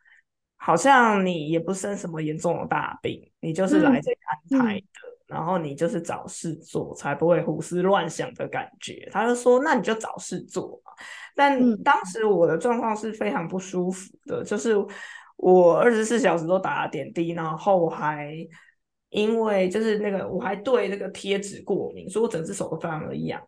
[0.56, 4.18] 好像你也不生什么严重的大病，你就是来这里
[4.50, 4.84] 安排的，
[5.26, 9.08] 然后你就是找事做，才不会胡思乱想的感觉。
[9.12, 10.92] 他就说，那你就找事做嘛。
[11.34, 14.74] 但当时我的状况是非常不舒服的，就是
[15.36, 18.32] 我二十四小时都打了点滴，然后还
[19.10, 23.40] 因为就是那个我还对那个贴纸过敏，所以我整只手都非常的痒。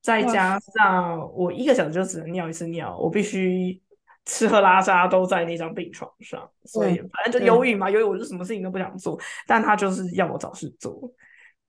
[0.00, 3.80] 再加上我一个小时就只能尿一次尿，我必须
[4.24, 11.12] 吃喝拉撒都在那张病床上，所以反正就忧郁嘛，忧郁我就什么事情都不想做，但他就是要我找事做。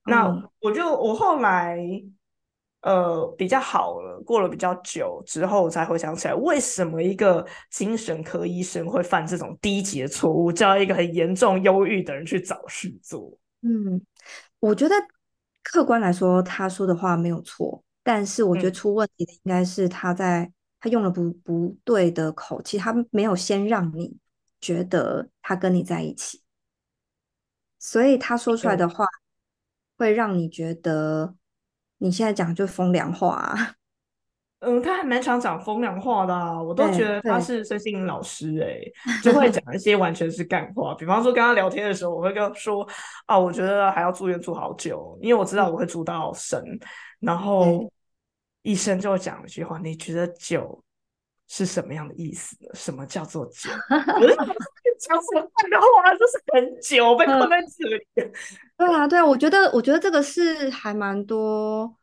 [0.06, 0.28] 那
[0.60, 1.80] 我就我后来。
[2.86, 13.32] 呃，比较好了，过了比较久之后，才回想起来，为什么一个精神科医生会犯这种低级的错误，叫一个很严重忧郁的人去找事做？
[13.62, 14.06] 嗯，
[14.60, 14.96] 我觉得
[15.64, 20.52] 客观来说，他说的话没有错，但是我觉得出问题的应该是他在
[20.84, 24.18] 他用了不不对的口气，他没有先让你
[24.60, 26.44] 觉得他跟你在一起，
[27.80, 29.06] 所以他说出来的话
[29.98, 31.36] 会让你觉得。
[32.00, 33.56] 你现在讲就风凉话，
[34.60, 40.94] 嗯，他还蛮常讲风凉话的，我都觉得他是孙心老师哎，就会讲一些完全是干话。
[40.96, 42.86] 比方说跟他聊天的时候，我会跟他说
[43.26, 46.62] 啊，我觉得还要住院住好久，因为我知道我会住到神，
[47.22, 47.90] 然后
[48.64, 50.84] 医生就会讲一句话，你觉得久
[51.48, 52.70] 是什么样的意思呢？
[52.74, 53.70] 什么叫做久？
[53.90, 54.36] 我就
[55.00, 58.06] 讲什么干话，就是很久被困在这里。
[58.78, 61.96] 对啊，对啊，我觉得，我觉得这个是还蛮多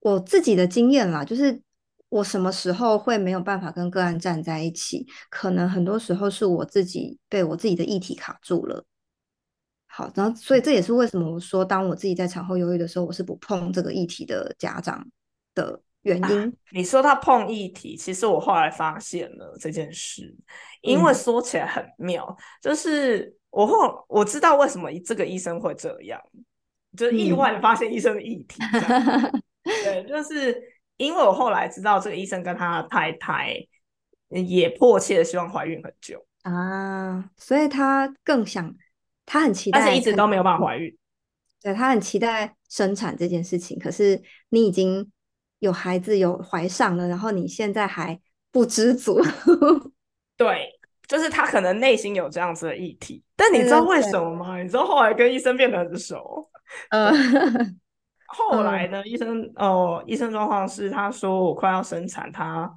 [0.00, 1.24] 我自己的经验啦。
[1.24, 1.60] 就是
[2.08, 8.84] 我什么时候会没有办法跟个案站在一起，可能很多时候是我自己被我自己的议题卡住了。
[9.86, 15.02] 好，然后所以这也是为什么我说，当我自己在产后忧郁的时候，我是不碰这个议题的家长
[15.56, 16.56] 的原因。
[16.70, 20.32] 你说他碰议题，其实我后来发现了这件事，
[20.82, 23.34] 因为说起来很妙，就是。
[23.48, 26.20] 我后我知道为什么这个医生会这样，
[26.94, 28.58] 就是意外的发现医生的议题。
[29.64, 30.62] 对，就是
[30.98, 33.56] 因为我后来知道这个医生跟他的太太
[34.28, 38.74] 也迫切的希望怀孕很久啊，所以他更想，
[39.24, 40.94] 他很期待，但是一直都没有办法怀孕。
[41.62, 45.10] 对他很期待生产这件事情，可是你已经
[45.58, 49.20] 有孩子有怀上了，然后你现在还不知足。
[50.36, 50.72] 对。
[51.08, 54.60] 就是他可能内心有这样子的议题，但你知道为什么吗？
[54.60, 56.44] 你知道后来跟医生变得很熟，
[56.90, 57.14] 嗯，
[58.26, 62.68] 后来呢，医生哦，医生状况是他说我快要生产，他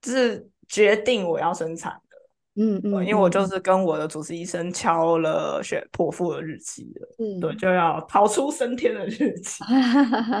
[0.00, 9.62] 就是决定我要生产的，嗯嗯，因为我就是跟我的主治医生敲了选剖腹的日期了，嗯，对，就要逃出升天的日期，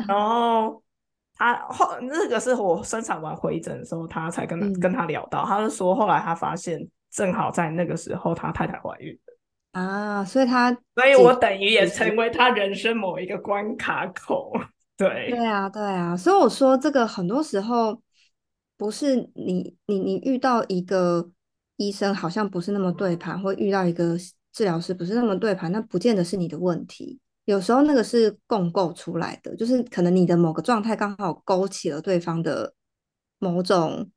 [0.08, 0.82] 然后。
[1.36, 6.80] 他后那个是我生产完回诊的时候，他才跟跟他聊到，他就说后来他发现
[7.10, 14.52] 正好在那个时候他太太怀孕了啊，所以他所以我等于也成为他人生某一个关卡口，
[14.96, 18.00] 对对啊对啊，所以我说这个很多时候
[18.76, 21.28] 不是你你你遇到一个
[21.76, 24.16] 医生好像不是那么对盘，或遇到一个
[24.52, 27.18] 治疗师不是那么对盘，那不见得是你的问题。
[27.44, 32.74] 有时候那个是共构出来的，就是可能你的某个状态刚好勾起了对方的
[33.38, 34.10] 某种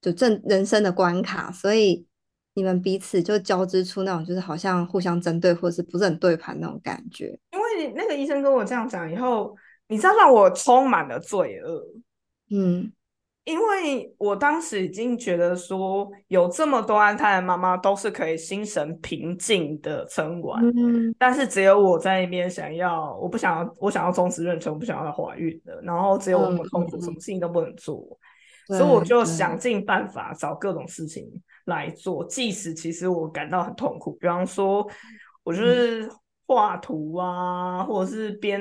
[0.00, 2.06] 就正人生的关卡，所以
[2.54, 7.38] 你们彼此就交织出那种就是好像互相针对或者是不是很对盘那种感觉。
[7.52, 9.54] 因为那个医生跟我这样讲以后，
[9.88, 11.84] 你知道让我充满了罪恶，
[12.50, 12.92] 嗯。
[13.44, 21.14] 因为我当时已经觉得说，有这么多安胎的妈妈都是可以心神平静的撑完，嗯。
[21.18, 28.02] 但是只有我在那边想要，我不想要，我想要终止妊娠，我不想要怀孕的，然后只有我那么痛苦，什么事情都不能做，
[28.66, 29.58] 所以我就想。
[29.58, 31.30] 尽办法找各种事情
[31.66, 34.88] 来做，即使其实我感到很痛苦，比方说，
[35.42, 36.10] 我就是
[36.46, 38.60] 画图啊，或者是编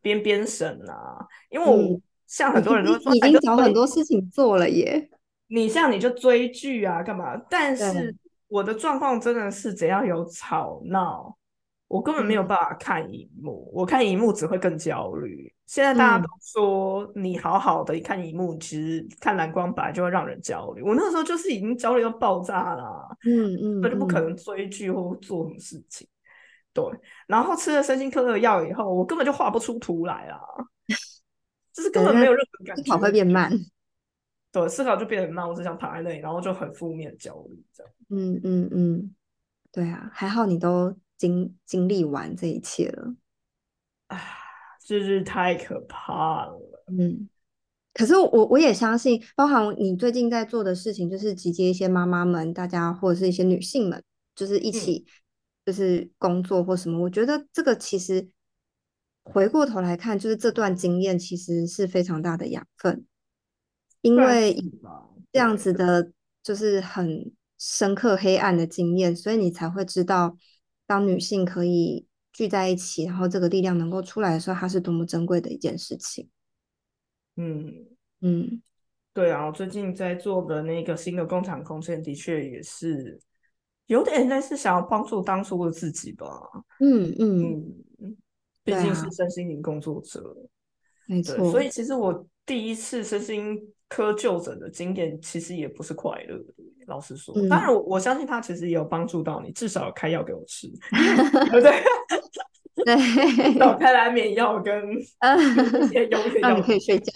[0.00, 1.18] 编编绳啊，
[1.50, 2.00] 因为我。
[2.34, 5.08] 像很多人都说，已经找很多事情做了耶。
[5.46, 7.36] 你像你就追剧啊，干嘛？
[7.48, 8.12] 但是
[8.48, 11.32] 我的状况真的是，只要有吵闹，
[11.86, 13.70] 我根本没有办法看荧幕。
[13.72, 15.54] 我看荧幕只会更焦虑。
[15.66, 20.82] 现在大家都说，你好好的看荧幕，其实看蓝光本来就会让人焦虑。
[20.82, 23.16] 我那个时候就是已经焦虑到爆炸了。
[23.24, 26.04] 嗯嗯，那就不可能追剧或做什么事情。
[26.72, 26.84] 对，
[27.28, 30.40] 然后吃了身心科的药以后，我根本就画不出图来啊。
[31.74, 33.50] 就是根本没有任何感觉，思考会变慢，
[34.52, 35.46] 对，思考就变得慢。
[35.46, 37.92] 我只想躺在那里，然后就很负面焦虑这样。
[38.10, 39.14] 嗯嗯嗯，
[39.72, 43.16] 对啊，还好你都经经历完这一切了。
[44.06, 44.20] 啊，
[44.86, 46.84] 就是太可怕了。
[46.86, 47.28] 嗯，
[47.92, 54.00] 可是我我也相信，包含你最近在做的事情，就是集结一些妈妈们，大家或者是一些女性们，
[54.36, 55.04] 就是一起
[55.66, 57.00] 就是工作或什么。
[57.00, 58.28] 我觉得这个其实。
[59.24, 63.06] 回过头来看，就是这段经验其实是非常大的养分，
[64.02, 64.54] 因为
[65.32, 66.12] 这样子的，
[66.42, 70.36] 就是很深刻黑暗的经验，所以你才会知道，
[70.86, 76.28] 当女性可以聚在一起，然后这个力量能够出来的时候，它是多么珍贵的一件事情。
[77.36, 77.86] 嗯
[78.20, 78.62] 嗯，
[79.14, 83.18] 对啊，我最近在做的那个新的工厂空间，的确也是
[83.86, 86.26] 有点类似想要帮助当初的自己吧。
[86.80, 87.84] 嗯嗯。
[88.64, 90.36] 毕竟是身心灵工作者，
[91.06, 91.50] 没错。
[91.50, 96.54] 所以其实我第一次身心科就诊的经验，其实也不是快乐的。
[96.86, 100.66] 老实说，当然我我相信他其实也有帮助到你，至少开药给我吃，
[101.50, 101.82] 对不 对？
[102.84, 107.12] 对，有开来免药跟 一些优点，让你可以睡觉，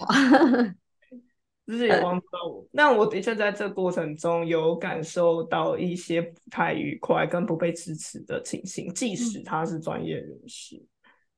[1.67, 2.65] 就是有帮助到我。
[2.71, 10.81] 那我的确在这过程中有感受到一些不太愉快跟不被支持的情形，即使他是专业人士。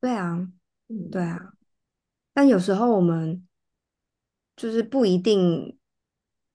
[0.01, 0.47] 对啊，
[1.11, 1.53] 对啊，
[2.33, 3.47] 但有时候我们
[4.55, 5.77] 就是不一定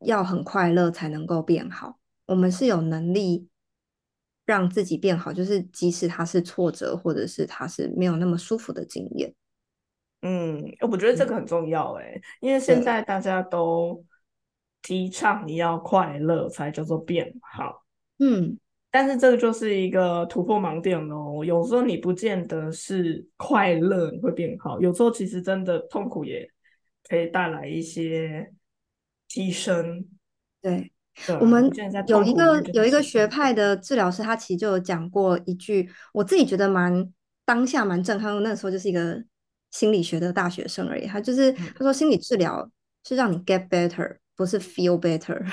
[0.01, 3.49] 要很快乐才能够变好，我们是有能力
[4.45, 9.33] 让自己变好，就是即使它是挫折，或者是它是没有那么舒服的经验。
[10.23, 14.05] 嗯，我觉得这个很重要哎，因为现在大家都
[14.83, 17.85] 提倡你要快乐才叫做变好。
[18.19, 18.59] 嗯。
[18.97, 21.45] 但是这个就是一个突破盲点哦。
[21.45, 26.51] 有时候你不见得是快乐你会变好，有时候其实真的痛苦也
[27.07, 28.51] 可以带来一些
[29.29, 30.03] 提升。
[30.63, 30.91] 对，
[31.39, 31.71] 我们
[32.07, 37.13] 有一个有一个学派的治疗师，他其实就有讲过一句，我自己觉得蛮
[37.45, 38.43] 当下蛮震撼。
[38.43, 39.23] 那时候就是一个
[39.73, 42.67] 心理学的大学生而已，他就是他说心理治疗
[43.05, 45.45] 是让你 get better，不是 feel better。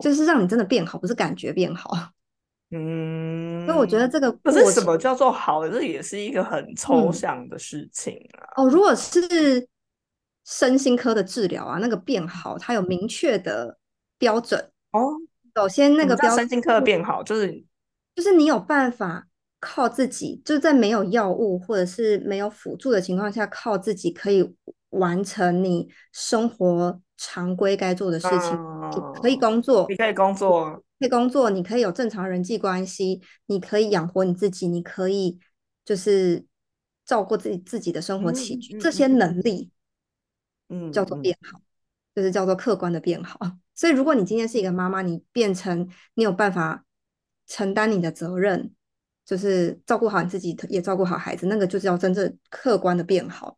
[0.00, 1.90] 就是让你真的变好，不是感觉变好。
[2.72, 5.68] 嗯，所以我觉得这个不是什么叫做好？
[5.68, 8.62] 这也是一个很抽象的事情啊。
[8.62, 9.68] 哦，如果是
[10.44, 13.76] 身心科的治疗啊，那个变好，它有明确的
[14.18, 15.14] 标准哦。
[15.56, 17.64] 首先，那个标身心科的变好，就是
[18.14, 19.26] 就是你有办法
[19.58, 24.54] 靠自己，就是在没有药物或者是没有辅助的情况下，靠自己可以
[24.90, 28.52] 完成你生活常规该做的事情，
[28.90, 35.38] 你可以工作，你可以工作，可以工作，你可以有正常人际关系，你可以养活你自己，你可以
[35.84, 36.44] 就是
[37.04, 39.70] 照顾自己自己的生活起居，这些能力，
[40.68, 41.60] 嗯，叫做变好，
[42.14, 43.38] 就是叫做客观的变好。
[43.74, 46.84] 所以，如果你今天是一个妈妈，你变成你有办法
[47.46, 48.72] 承担你的责任，
[49.24, 53.56] 就是照顾好你自己，也照顾好孩子，那个就是要真正客观的变好。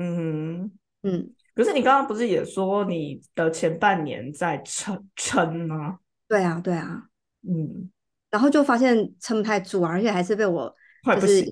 [0.00, 0.70] 嗯
[1.02, 5.98] 嗯，可是你刚刚不是也说你的前半年在撑撑吗？
[6.28, 7.02] 对啊，对啊，
[7.42, 7.90] 嗯，
[8.30, 10.72] 然后就发现撑不太住啊，而且还是被我
[11.20, 11.44] 就是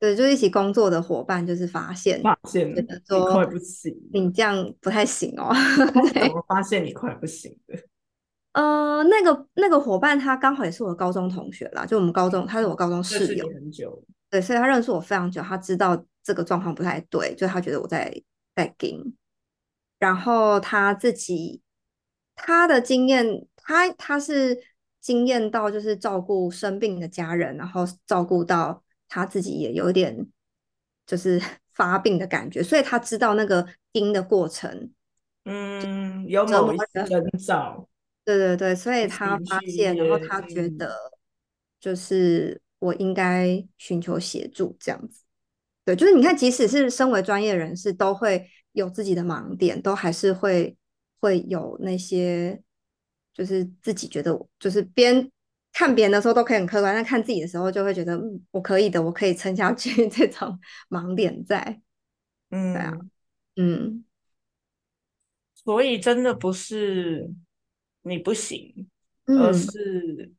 [0.00, 2.74] 对，就是一起工作的伙伴就是发现发现
[3.06, 5.52] 说快不行，你这样不太行哦。
[6.14, 7.78] 怎么发现你快不行的？
[8.54, 16.04] 呃，那个那个伙伴他刚好也是我高中同学啦，就我们高中他是我高中室友很久，对，所以他认识我非常久，他知道。
[16.28, 18.22] 这个状况不太对，就他觉得我在
[18.54, 19.16] 在盯，
[19.98, 21.62] 然后他自己
[22.34, 24.62] 他的经验，他他是
[25.00, 30.26] 经验到就是照顾生病的家人，然后照顾到他自己也有点
[31.06, 31.40] 就是
[31.72, 34.90] 发病的感觉，所以他知道那个盯的过程，
[35.46, 37.88] 嗯，有某一些征兆，
[38.22, 40.94] 对对对，所以他发现，然后他觉得
[41.80, 45.22] 就是我应该寻求协助这样子。
[45.88, 50.76] 对，就是你看，即使是身为专业人士，都会有自己的盲点，都还是会
[51.18, 52.62] 会有那些，
[53.32, 55.30] 就是自己觉得，就是边
[55.72, 60.06] 看别人的时候都可以很客观，但看自己的时候就会觉得，嗯，我可以的，我可以撑下去。
[60.08, 60.60] 这种
[60.90, 61.80] 盲点在，
[62.50, 62.92] 嗯，对啊，
[63.56, 64.04] 嗯，
[65.54, 67.32] 所以真的不是
[68.02, 68.90] 你不行，
[69.24, 70.34] 而是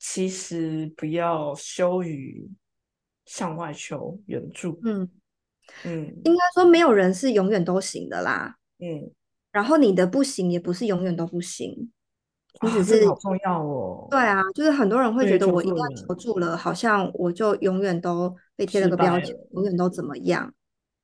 [0.00, 2.50] 其实不要羞于。
[3.28, 5.06] 向外求援助，嗯
[5.84, 9.10] 嗯，应该说没有人是永远都行的啦，嗯，
[9.52, 11.92] 然后你的不行也不是永远都不行，
[12.62, 14.08] 你只是好重要哦。
[14.10, 20.54] 对啊，就是很多人会觉得我一旦求助了，好像我就永远都被贴了个标签，永远都怎么样？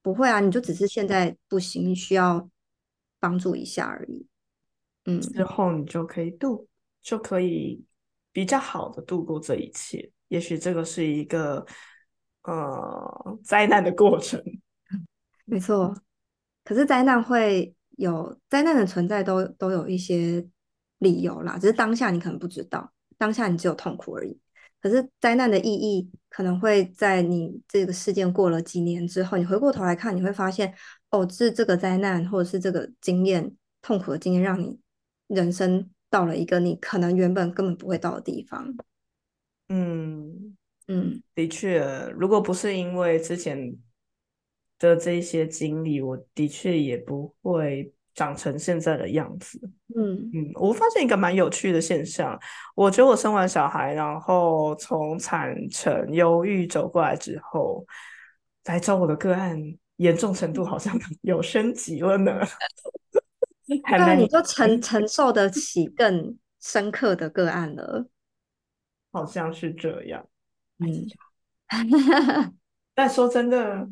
[0.01, 2.49] 不会啊，你就只是现在不行，你需要
[3.20, 4.27] 帮助一下而已。
[5.05, 6.66] 嗯，之后你就可以度，
[7.03, 7.85] 就可以
[8.33, 10.11] 比较好的度过这一切。
[10.29, 11.66] 也许这个是一个。
[12.45, 14.42] 呃，灾难的过程，
[15.45, 15.95] 没错。
[16.62, 20.47] 可是灾难会有灾难的存在，都都有一些
[20.99, 21.59] 理由啦。
[21.59, 24.38] 只是当下你可能不知道，当下你只有痛苦而已。
[24.80, 30.74] 可是灾难的意义，可能会在你这个事件过了几年之后，你回过头来看，你会发现，
[31.11, 34.78] 哦，是这个灾难，或者是这个经验，痛苦的经验，让你
[35.28, 38.74] 人生到了一个你可能原本根本不会到的地方。
[39.68, 40.57] 嗯。
[40.87, 41.82] 嗯，的确，
[42.16, 43.74] 如果不是因为之前
[44.78, 49.59] 的这些经历，我的确也不会长成现在的样子。
[49.97, 52.39] 嗯嗯，我发现一个蛮有趣的现象，
[52.74, 57.87] 我觉得我生完小孩，然后从产程忧郁走过来之后，
[58.64, 59.59] 来找我的个案
[59.97, 62.41] 严重程度好像有升级了呢。
[63.66, 68.07] 对，你就承承受得起更深刻的个案了，
[69.11, 70.26] 好像是这样。
[70.79, 71.07] 嗯，
[72.95, 73.89] 但说真的，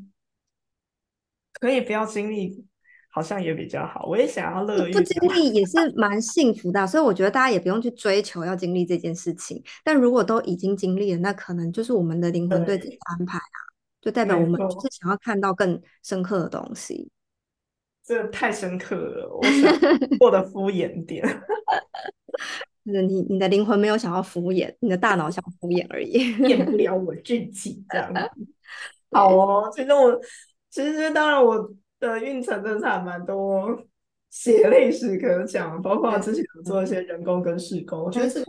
[1.61, 2.66] 可以不要经历，
[3.11, 4.07] 好像也比较好。
[4.07, 9.62] 我也想要乐，不经历也是 蛮幸福的，所以我觉得大家也不用去追求要经历这件事情。
[9.85, 13.59] 但如果都已经经历了，那可能就是我们的灵魂对自己的安排啊，
[14.01, 17.11] 就代表我们就是想要看到更深刻的东西。
[18.05, 21.24] 这太深刻了，我想过得敷衍点。
[22.85, 28.12] 就是你，你的灵魂没有想要敷衍，你的大脑想敷衍而已， 骗不了我自己这样。
[29.12, 30.20] 好哦，其实我，
[30.70, 33.78] 其实当然我的运程真的还蛮多
[34.30, 38.45] 血泪史可讲，包括之前有做一些人工跟试工，我觉得是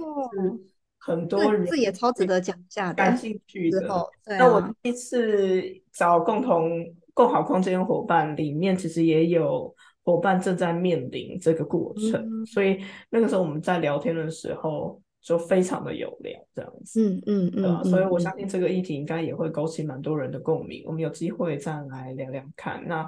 [0.98, 3.82] 很多人这也超值得讲一下的，感兴趣的。
[4.26, 5.62] 那我第一次
[5.92, 6.72] 找共同
[7.14, 9.76] 共好空间伙伴里面，其实也有。
[10.04, 20.84] 伙伴正在面临这个过程，所以那个时候我们在聊天的时候就非常的有聊，这样子，嗯嗯嗯，所以我相信这个议题应该也会勾起蛮多人的共鸣。
[20.86, 22.86] 我们有机会再来聊聊看。
[22.86, 23.08] 那，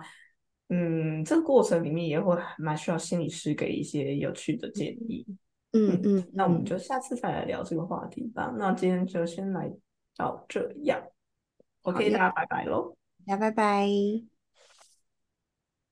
[0.69, 5.25] 嗯，这个过程里面也会蛮需要心理师给一些有趣的建议。
[5.73, 8.55] 嗯嗯，那我们就下次再来聊这个话题吧。
[8.57, 9.69] 那今天就先来
[10.15, 11.03] 到这样
[11.81, 12.95] ，OK，大家拜拜喽，
[13.27, 14.34] 大家拜拜。